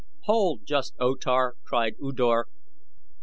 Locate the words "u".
1.99-2.11